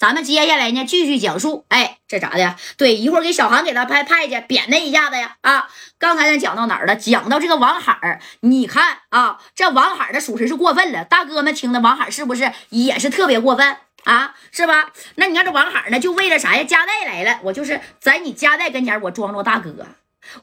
[0.00, 1.66] 咱们接下来呢继续讲述。
[1.68, 2.56] 哎，这咋的？
[2.78, 5.36] 对，一会儿给小韩给他派派去扁他一下子呀！
[5.42, 5.68] 啊，
[5.98, 6.96] 刚才咱讲到哪儿了？
[6.96, 11.04] 讲到这个王海儿，你看啊，这王海儿的属实是过分了。
[11.04, 14.34] 大哥们听的王海是不是也是特别过分啊？
[14.50, 14.90] 是吧？
[15.16, 16.64] 那你看这王海呢，就为了啥呀？
[16.64, 19.86] 加代来了，我就是在你加代跟前，我装装大哥，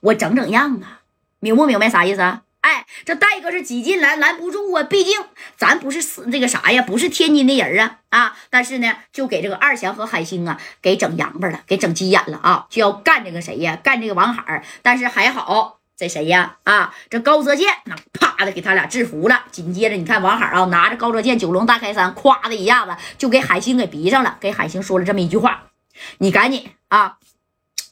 [0.01, 1.01] 我整整样啊，
[1.39, 2.43] 明不明白啥意思啊？
[2.61, 4.83] 哎，这戴哥是几进拦拦不住啊！
[4.83, 5.19] 毕竟
[5.55, 8.36] 咱不是死这个啥呀，不是天津的人啊啊！
[8.50, 12.68] 但是呢，就给这个二强和海星啊给整洋巴了，给整急眼了啊！
[12.70, 13.75] 就要干这个谁呀？
[13.75, 16.57] 干这个王海但是还好，这谁呀？
[16.64, 19.46] 啊，这高泽健那啪的给他俩制服了。
[19.52, 25.64] 紧接着你看王海啊，拿着高泽健九龙大开山，咵的一下子就给海星给逼上了，给海星说了这么一句话
[26.19, 27.18] ：“你赶紧啊，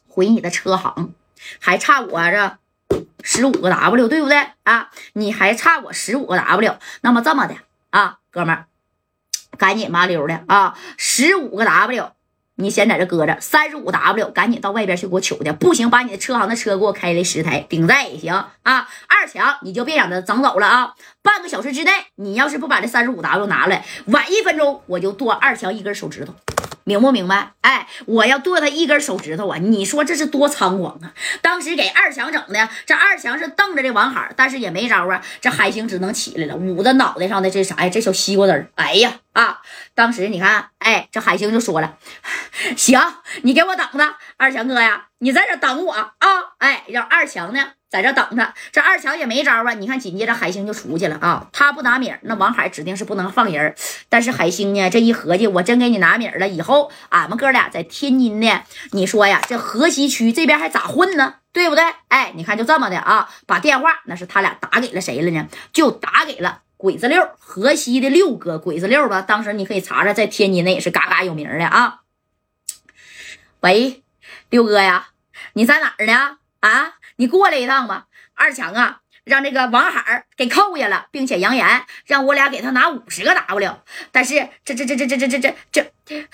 [0.07, 1.13] 回你的车行，
[1.59, 2.57] 还差我这。”
[3.27, 4.91] 十五个 W 对不对啊？
[5.13, 7.55] 你还差我十五个 W，那么这么的
[7.89, 8.67] 啊，哥们儿，
[9.57, 12.11] 赶紧麻溜的啊，十五个 W，
[12.55, 18.87] 你先在这搁着，三十五 W，赶紧到外边去给我取去，不行，把你的车行的车给我开来十台顶在也行啊。
[19.07, 26.33] 二强你就别想着整走了啊，半个小时之内，你要是不把这三十五 W 拿来，晚一分钟我就剁二强一根手指头。
[26.85, 27.53] 明不明白？
[27.61, 29.57] 哎，我要剁他一根手指头啊！
[29.57, 31.11] 你说这是多猖狂啊！
[31.41, 35.19] 当时给二强整的，这二强是瞪着这王海，但是也没招啊。
[35.41, 37.89] 这海星只能起来了，捂着脑袋上的这啥呀？
[37.89, 39.61] 这小西瓜籽哎呀啊！
[39.95, 41.97] 当时你看，哎，这海星就说了
[42.77, 43.01] ：“行，
[43.41, 46.13] 你给我等着，二强哥呀，你在这等我啊！”
[46.59, 47.71] 哎，让二强呢。
[47.95, 49.73] 在这等他，这二强也没招啊！
[49.73, 51.47] 你看，紧接着海星就出去了啊！
[51.53, 53.73] 他不拿米儿，那王海指定是不能放人
[54.09, 61.35] 但是海星呢，这一合计，我真给你拿米儿了，以后俺们哥俩在天津呢，你说呀，这河西区这边还咋混呢？
[61.53, 61.85] 对不对？
[62.09, 63.29] 哎，你看就这么的啊！
[63.45, 65.47] 把电话那是他俩打给了谁了呢？
[65.71, 69.21] 就打给了鬼子六河西的六哥，鬼子六吧。
[69.21, 72.01] 当时你可以查查，在天津那也是嘎嘎有名的啊。
[73.61, 74.03] 喂，
[74.49, 75.07] 六哥呀，
[75.53, 76.39] 你在哪儿呢？
[76.59, 76.95] 啊？
[77.17, 83.79] 你过来一趟吧，二强啊，让这个王海给扣下了，并且扬言让我俩给他拿五十个 W。
[84.11, 85.39] 但是这这这这这这这
[85.71, 86.27] 这这，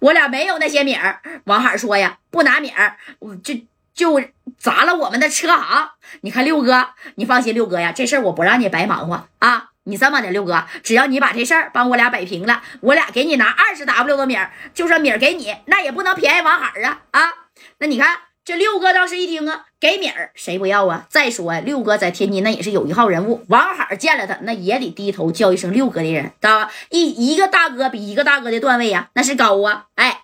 [0.00, 1.22] 我俩没有那些米儿。
[1.44, 2.98] 王海说呀，不拿米儿，
[3.42, 3.54] 就
[3.94, 4.22] 就
[4.58, 5.90] 砸了我们的车行。
[6.20, 9.70] 你看六哥，你放心，六哥呀，这事儿我不让你白忙活啊。
[9.84, 17.32] 你这么的，六哥，只要你把这事儿帮我俩摆平了，我俩给你拿二十 W 的米儿，就算米儿给你，那也不能便宜王海啊啊！
[17.78, 18.18] 那你看。
[18.46, 21.06] 这六哥当时一听啊，给米儿谁不要啊？
[21.08, 26.72] 再说，六哥在天津那也是有一号人物，王海见了他那也得低头叫一声六哥的人，知道吧？
[26.90, 29.86] 一一个大哥比一个大哥的段位呀，那是高啊！
[29.94, 30.22] 哎，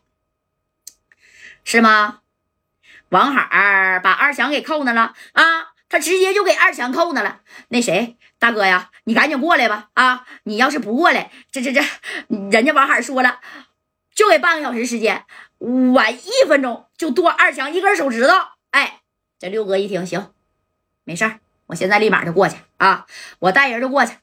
[1.63, 2.23] 是吗？
[3.11, 5.45] 王海把二强给扣那了啊，
[5.89, 7.43] 他直接就给二强扣那了。
[7.69, 9.91] 那谁，大哥呀，你赶紧过来吧！
[9.95, 11.81] 啊，你要是不过来，这这这，
[12.51, 13.39] 人家王海说了，
[14.13, 15.25] 就给半个小时时间。
[15.95, 18.35] 晚一分钟就剁二强一根手指头！
[18.73, 19.02] 哎，
[19.43, 20.29] 这六哥一听，行，
[21.03, 23.07] 没事儿，我现在立马就过去啊！
[23.41, 24.15] 我带人就过去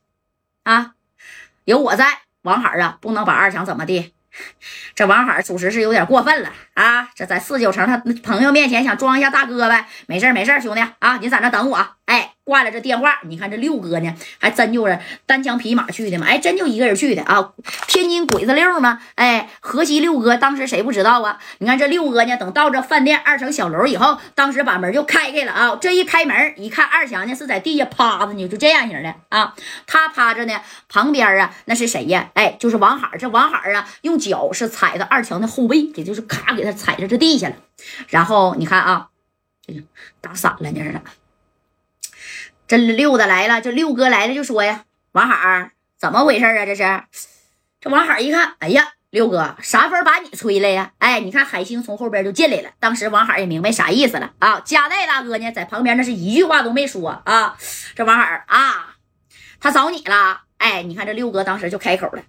[0.63, 0.93] 啊！
[1.65, 4.13] 有我在，王海啊，不能把二强怎么地。
[4.95, 7.09] 这王海属实是有点过分了啊！
[7.15, 9.89] 这在四九城他朋友面前想装一下大哥呗？
[10.07, 11.97] 没事没事兄弟啊，你在那等我。
[12.05, 12.35] 哎。
[12.49, 16.25] 挂了这电话，你看这六哥呢，还真就是单枪匹马去的嘛？
[16.25, 17.53] 哎，真就一个人去的啊！
[17.87, 21.37] 天津鬼子六嘛，哎，河西六哥当时谁不知道啊？
[21.59, 25.77] 你看这六哥呢，等到这饭店二层小楼以后，当时把门就开开了啊！
[25.79, 29.53] 这一开门一看，二强呢是在地下趴着呢，就这样型的啊。
[29.85, 32.31] 他趴着呢，旁边啊那是谁呀？
[32.33, 33.15] 哎，就是王海。
[33.19, 37.55] 这王海啊，用脚是踩着二强的后背，也就是咔给他踩着这地下了。
[38.07, 39.09] 然后你看啊，
[39.67, 39.73] 这
[40.19, 41.01] 打散了，你是咋
[42.69, 46.67] 这六的来了，这六哥来了就说呀：“王海怎么回事啊？
[46.67, 46.83] 这是。”
[47.81, 50.91] 这王海一看，哎呀，六哥啥风把你吹来呀？
[50.99, 52.69] 哎，你看海星从后边就进来了。
[52.79, 54.59] 当时王海也明白啥意思了啊。
[54.59, 57.57] 加代大哥呢，在旁边那是一句话都没说啊。
[57.95, 58.97] 这王海啊，
[59.59, 60.41] 他找你了。
[60.57, 62.21] 哎，你看这六哥当时就开口了：“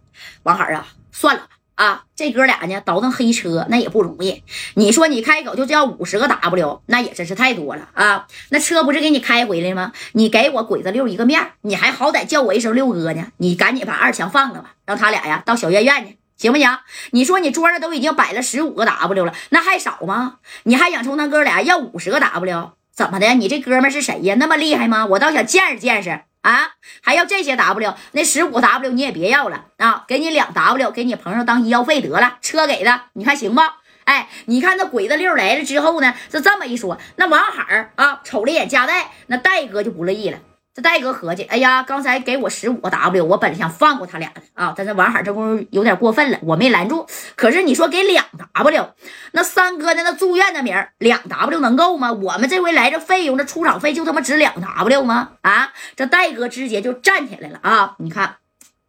[0.44, 1.48] 王海啊，算了吧。”
[1.80, 4.42] 啊，这哥俩呢倒腾黑车那也不容易。
[4.74, 8.26] 你说你开口就要五十个 W，那也真是太多了啊！
[8.50, 9.92] 那车不是给你开回来吗？
[10.12, 13.28] 你给我鬼子六一个面，你还好歹叫我一声六哥呢。
[13.38, 16.68] 你赶紧把二强放了吧，让他俩呀到小院院去，行不行？
[17.12, 20.34] 你说你桌上都已经摆了十五个 W 了，那还少吗？
[20.64, 22.72] 你还想从那哥俩要五十个 W？
[22.92, 23.32] 怎么的？
[23.32, 24.34] 你这哥们是谁呀？
[24.38, 25.06] 那么厉害吗？
[25.06, 26.20] 我倒想见识见识。
[26.42, 26.70] 啊，
[27.02, 32.38] 还要这些 W，那十五 W 你也别要了啊，给你两 W，给你朋友当医药费得了。
[32.40, 33.60] 车给的，你看行不？
[34.04, 40.38] 哎，你看那鬼子六来了之后呢，是这么一说，那王海啊，瞅了眼加代，那戴哥就不乐意了。
[40.72, 47.08] 这戴哥合计，哎呀，刚才给我十五个 W，我本想放过他俩的啊，但是王海这功夫有点过分了，我没拦住。
[47.34, 48.90] 可是你说给两 W，
[49.32, 52.12] 那三哥的那住院的名儿，两 W 能够吗？
[52.12, 55.32] 我们这回来这费用，这出场费就他妈值两 W 吗？
[55.40, 57.96] 啊，这戴哥直接就站起来了啊！
[57.98, 58.36] 你看，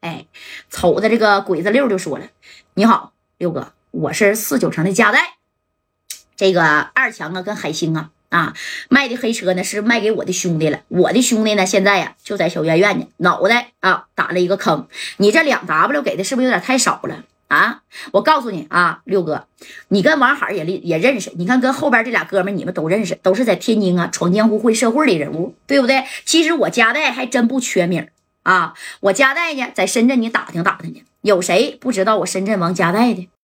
[0.01, 0.27] 哎，
[0.69, 2.25] 瞅着这个鬼子六就说了
[2.75, 5.34] ：“你好，六哥，我是四九城的加代，
[6.36, 8.54] 这个二强啊跟海星啊。”啊，
[8.89, 10.80] 卖的黑车呢是卖给我的兄弟了。
[10.88, 14.88] 我的兄弟呢现在呀就在小院院呢，脑袋啊打了一个坑。
[15.18, 17.81] 你这两 W 给的是不是有点太少了啊？
[18.13, 19.45] 我告诉你啊，六哥，
[19.89, 26.06] 你跟王海也也认识，你看跟后边这俩哥们你们都认识，都是在天津啊闯江湖混社会的人物，对不对？
[26.24, 28.07] 其实我家代还真不缺名
[28.44, 33.27] 啊，我家代呢在深圳你打听打听去，有谁不知道我深圳王家代的？